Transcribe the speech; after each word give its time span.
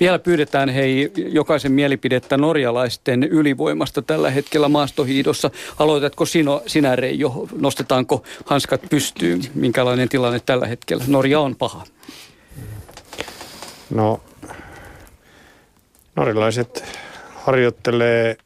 Vielä 0.00 0.18
pyydetään 0.18 0.68
hei 0.68 1.12
jokaisen 1.16 1.72
mielipidettä 1.72 2.36
norjalaisten 2.36 3.22
ylivoimasta 3.22 4.02
tällä 4.02 4.30
hetkellä 4.30 4.68
maastohiidossa. 4.68 5.50
Aloitatko 5.78 6.26
sino, 6.26 6.62
sinä 6.66 6.96
Reijo? 6.96 7.48
Nostetaanko 7.58 8.22
hanskat 8.44 8.80
pystyyn? 8.90 9.40
Minkälainen 9.54 10.08
tilanne 10.08 10.40
tällä 10.46 10.66
hetkellä? 10.66 11.04
Norja 11.06 11.40
on 11.40 11.56
paha. 11.56 11.84
No, 13.90 14.20
norjalaiset 16.16 16.84
harjoittelee 17.34 18.36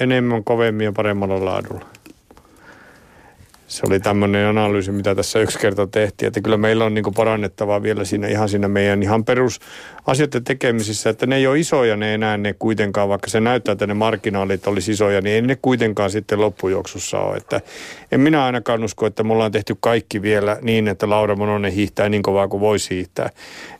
enemmän, 0.00 0.44
kovemmin 0.44 0.84
ja 0.84 0.92
paremmalla 0.92 1.44
laadulla 1.44 1.97
se 3.68 3.82
oli 3.86 4.00
tämmöinen 4.00 4.46
analyysi, 4.46 4.92
mitä 4.92 5.14
tässä 5.14 5.38
yksi 5.38 5.58
kerta 5.58 5.86
tehtiin, 5.86 6.26
että 6.26 6.40
kyllä 6.40 6.56
meillä 6.56 6.84
on 6.84 6.94
niin 6.94 7.04
parannettavaa 7.16 7.82
vielä 7.82 8.04
siinä 8.04 8.28
ihan 8.28 8.48
siinä 8.48 8.68
meidän 8.68 9.02
ihan 9.02 9.24
perusasioiden 9.24 10.44
tekemisissä, 10.44 11.10
että 11.10 11.26
ne 11.26 11.36
ei 11.36 11.46
ole 11.46 11.58
isoja 11.58 11.96
ne 11.96 12.14
enää 12.14 12.36
ne 12.36 12.54
kuitenkaan, 12.58 13.08
vaikka 13.08 13.30
se 13.30 13.40
näyttää, 13.40 13.72
että 13.72 13.86
ne 13.86 13.94
marginaalit 13.94 14.66
olisi 14.66 14.92
isoja, 14.92 15.20
niin 15.20 15.34
ei 15.34 15.42
ne 15.42 15.56
kuitenkaan 15.62 16.10
sitten 16.10 16.40
loppujuoksussa 16.40 17.18
ole. 17.18 17.36
Että 17.36 17.60
en 18.12 18.20
minä 18.20 18.44
ainakaan 18.44 18.84
usko, 18.84 19.06
että 19.06 19.22
me 19.22 19.32
ollaan 19.32 19.52
tehty 19.52 19.76
kaikki 19.80 20.22
vielä 20.22 20.58
niin, 20.62 20.88
että 20.88 21.10
Laura 21.10 21.36
Mononen 21.36 21.72
hiihtää 21.72 22.08
niin 22.08 22.22
kovaa 22.22 22.48
kuin 22.48 22.60
voisi 22.60 22.94
hiihtää. 22.94 23.30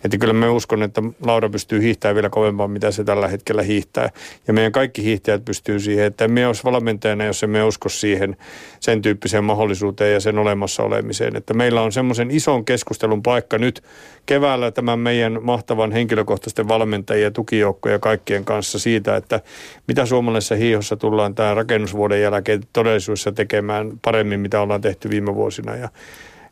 Että 0.04 0.18
kyllä 0.18 0.32
me 0.32 0.48
uskon, 0.48 0.82
että 0.82 1.02
Laura 1.26 1.48
pystyy 1.48 1.82
hiihtämään 1.82 2.14
vielä 2.14 2.30
kovempaa, 2.30 2.68
mitä 2.68 2.90
se 2.90 3.04
tällä 3.04 3.28
hetkellä 3.28 3.62
hiihtää. 3.62 4.10
Ja 4.46 4.52
meidän 4.52 4.72
kaikki 4.72 5.04
hiihtäjät 5.04 5.44
pystyy 5.44 5.80
siihen, 5.80 6.06
että 6.06 6.28
me 6.28 6.46
olisi 6.46 6.64
valmentajana, 6.64 7.24
jos 7.24 7.42
emme 7.42 7.64
usko 7.64 7.88
siihen 7.88 8.36
sen 8.80 9.02
tyyppiseen 9.02 9.44
mahdollisuuteen 9.44 9.77
ja 10.12 10.20
sen 10.20 10.38
olemassa 10.38 10.82
olemiseen. 10.82 11.36
Että 11.36 11.54
meillä 11.54 11.82
on 11.82 11.92
semmoisen 11.92 12.30
ison 12.30 12.64
keskustelun 12.64 13.22
paikka 13.22 13.58
nyt 13.58 13.82
keväällä 14.26 14.70
tämän 14.70 14.98
meidän 14.98 15.38
mahtavan 15.42 15.92
henkilökohtaisten 15.92 16.68
valmentajien 16.68 17.24
ja 17.24 17.30
tukijoukkojen 17.30 18.00
kaikkien 18.00 18.44
kanssa 18.44 18.78
siitä, 18.78 19.16
että 19.16 19.40
mitä 19.88 20.06
suomalaisessa 20.06 20.54
hiihossa 20.54 20.96
tullaan 20.96 21.34
tämän 21.34 21.56
rakennusvuoden 21.56 22.22
jälkeen 22.22 22.60
todellisuudessa 22.72 23.32
tekemään 23.32 23.92
paremmin, 24.02 24.40
mitä 24.40 24.60
ollaan 24.60 24.80
tehty 24.80 25.10
viime 25.10 25.34
vuosina. 25.34 25.76
Ja 25.76 25.88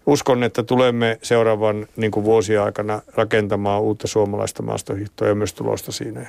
uskon, 0.07 0.43
että 0.43 0.63
tulemme 0.63 1.19
seuraavan 1.23 1.87
niin 1.97 2.11
kuin 2.11 2.25
vuosien 2.25 2.63
aikana 2.63 3.03
rakentamaan 3.15 3.83
uutta 3.83 4.09
suomalaista 4.09 4.63
maastohiihtoa 4.63 5.29
ja 5.29 5.35
myös 5.35 5.55
tulosta 5.55 5.93
siinä. 5.93 6.21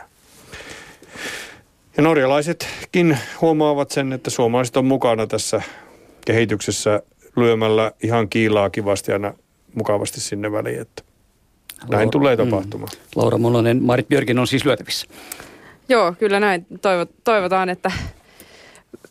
Ja 1.97 2.03
norjalaisetkin 2.03 3.17
huomaavat 3.41 3.91
sen, 3.91 4.13
että 4.13 4.29
suomalaiset 4.29 4.77
on 4.77 4.85
mukana 4.85 5.27
tässä 5.27 5.61
kehityksessä 6.27 7.01
lyömällä 7.35 7.91
ihan 8.03 8.29
kiilaa 8.29 8.69
kivasti 8.69 9.11
aina 9.11 9.33
mukavasti 9.75 10.19
sinne 10.21 10.51
väliin, 10.51 10.81
että 10.81 11.03
näin 11.81 11.91
Laura, 11.91 12.09
tulee 12.09 12.35
mm. 12.35 12.43
tapahtumaan. 12.43 12.91
Mm. 12.93 13.21
Laura 13.21 13.37
Mononen, 13.37 13.83
Marit 13.83 14.07
Björkin 14.07 14.39
on 14.39 14.47
siis 14.47 14.65
lyötävissä. 14.65 15.07
Joo, 15.89 16.13
kyllä 16.19 16.39
näin 16.39 16.65
toivotaan, 17.23 17.69
että 17.69 17.91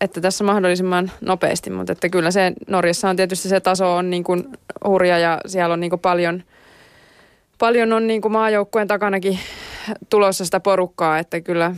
että 0.01 0.21
tässä 0.21 0.45
mahdollisimman 0.45 1.11
nopeasti, 1.21 1.71
mutta 1.71 1.93
että 1.93 2.09
kyllä 2.09 2.31
se 2.31 2.53
Norjassa 2.67 3.11
on 3.11 3.17
tietysti 3.17 3.49
se 3.49 3.61
taso 3.61 3.97
on 3.97 4.11
niin 4.11 4.25
kuin 4.25 4.45
hurja 4.87 5.19
ja 5.19 5.41
siellä 5.47 5.73
on 5.73 5.81
niin 5.81 5.91
kuin 5.91 6.01
paljon, 6.01 6.43
paljon 7.59 7.93
on 7.93 8.07
niin 8.07 8.23
kuin 8.23 8.33
maajoukkueen 8.33 8.89
takanakin 8.89 9.39
tulossa 10.11 10.45
sitä 10.45 10.61
porukkaa, 10.61 11.19
että 11.19 11.41
kyllä 11.41 11.75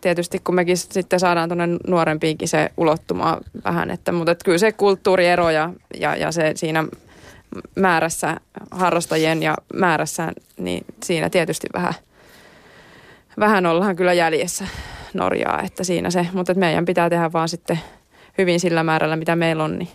tietysti 0.00 0.38
kun 0.44 0.54
mekin 0.54 0.76
sitten 0.76 1.20
saadaan 1.20 1.48
tuonne 1.48 1.68
nuorempiinkin 1.86 2.48
se 2.48 2.70
ulottumaan 2.76 3.40
vähän, 3.64 3.90
että, 3.90 4.12
mutta 4.12 4.32
että 4.32 4.44
kyllä 4.44 4.58
se 4.58 4.72
kulttuuriero 4.72 5.50
ja, 5.50 5.72
ja, 6.00 6.16
ja 6.16 6.32
se 6.32 6.52
siinä 6.54 6.84
määrässä, 7.76 8.36
harrastajien 8.70 9.42
ja 9.42 9.54
määrässä, 9.74 10.32
niin 10.56 10.84
siinä 11.02 11.30
tietysti 11.30 11.66
vähän, 11.72 11.94
vähän 13.38 13.66
ollaan 13.66 13.96
kyllä 13.96 14.12
jäljessä 14.12 14.66
Norjaa, 15.14 15.62
että 15.62 15.84
siinä 15.84 16.10
se, 16.10 16.26
mutta 16.32 16.52
että 16.52 16.60
meidän 16.60 16.84
pitää 16.84 17.10
tehdä 17.10 17.32
vaan 17.32 17.48
sitten 17.48 17.80
hyvin 18.38 18.60
sillä 18.60 18.82
määrällä, 18.82 19.16
mitä 19.16 19.36
meillä 19.36 19.64
on, 19.64 19.78
niin, 19.78 19.88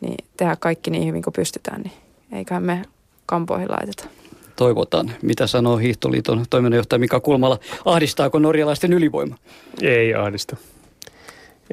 niin 0.00 0.24
tehdä 0.36 0.56
kaikki 0.56 0.90
niin 0.90 1.08
hyvin 1.08 1.22
kuin 1.22 1.34
pystytään, 1.34 1.80
niin 1.82 1.92
eiköhän 2.32 2.62
me 2.62 2.82
kampoihin 3.26 3.70
laiteta. 3.70 4.08
Toivotaan. 4.56 5.12
Mitä 5.22 5.46
sanoo 5.46 5.76
Hiihtoliiton 5.76 6.44
toiminnanjohtaja 6.50 6.98
Mika 6.98 7.20
Kulmala? 7.20 7.58
Ahdistaako 7.84 8.38
norjalaisten 8.38 8.92
ylivoima? 8.92 9.36
Ei 9.82 10.14
ahdista. 10.14 10.56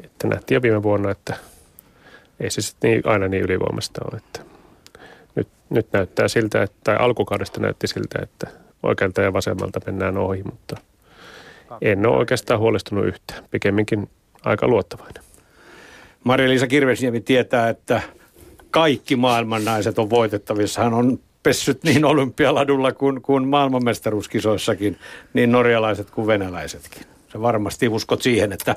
Että 0.04 0.28
nähtiin 0.28 0.56
jo 0.56 0.62
viime 0.62 0.82
vuonna, 0.82 1.10
että 1.10 1.36
ei 2.40 2.50
se 2.50 2.62
sitten 2.62 2.90
niin, 2.90 3.02
aina 3.04 3.28
niin 3.28 3.42
ylivoimasta 3.42 4.00
ole. 4.04 4.16
Että 4.16 4.40
nyt, 5.34 5.48
nyt 5.70 5.86
näyttää 5.92 6.28
siltä, 6.28 6.62
että, 6.62 6.76
tai 6.84 6.96
alkukaudesta 6.96 7.60
näytti 7.60 7.86
siltä, 7.86 8.18
että 8.22 8.46
oikealta 8.82 9.22
ja 9.22 9.32
vasemmalta 9.32 9.80
mennään 9.86 10.18
ohi, 10.18 10.42
mutta– 10.42 10.76
en 11.82 12.06
ole 12.06 12.16
oikeastaan 12.16 12.60
huolestunut 12.60 13.06
yhtään. 13.06 13.44
Pikemminkin 13.50 14.10
aika 14.44 14.68
luottavainen. 14.68 15.22
Maria-Liisa 16.24 16.66
Kirvesniemi 16.66 17.20
tietää, 17.20 17.68
että 17.68 18.02
kaikki 18.70 19.16
maailman 19.16 19.64
naiset 19.64 19.98
on 19.98 20.10
voitettavissa. 20.10 20.82
Hän 20.82 20.94
on 20.94 21.18
pessyt 21.44 21.84
niin 21.84 22.04
olympialadulla 22.04 22.92
kuin, 22.92 23.22
kuin 23.22 23.48
maailmanmestaruuskisoissakin, 23.48 24.98
niin 25.34 25.52
norjalaiset 25.52 26.10
kuin 26.10 26.26
venäläisetkin. 26.26 27.02
Se 27.32 27.40
varmasti 27.40 27.88
uskot 27.88 28.22
siihen, 28.22 28.52
että 28.52 28.76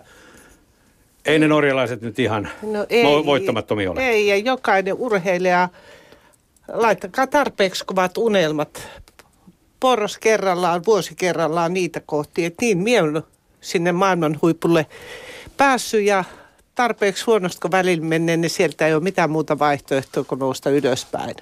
ei 1.26 1.40
ne 1.40 1.48
norjalaiset 1.48 2.02
nyt 2.02 2.20
ihan 2.20 2.50
no 2.62 2.86
ei, 2.90 3.04
voittamattomia 3.04 3.92
ole. 3.92 4.08
Ei, 4.10 4.28
ja 4.28 4.38
jokainen 4.38 4.94
urheilija, 4.94 5.70
laittakaa 6.68 7.28
tarpeeksi 7.28 7.86
kovat 7.86 8.18
unelmat 8.18 8.88
porras 9.80 10.18
kerrallaan, 10.18 10.82
vuosi 10.86 11.16
kerrallaan 11.16 11.74
niitä 11.74 12.02
kohti. 12.06 12.46
Että 12.46 12.66
niin, 12.66 13.04
olen 13.04 13.24
sinne 13.62 13.92
maailman 13.92 14.40
huipulle 14.42 14.86
päässyt 15.58 16.06
ja 16.06 16.24
tarpeeksi 16.76 17.26
huonosti 17.26 17.60
kun 17.62 17.72
välillä 17.72 18.06
menneen, 18.06 18.42
niin 18.42 18.50
sieltä 18.50 18.88
ei 18.88 18.94
ole 18.94 19.04
mitään 19.04 19.30
muuta 19.30 19.60
vaihtoehtoa 19.60 20.24
kuin 20.24 20.40
nousta 20.40 20.70
ylöspäin. 20.70 21.36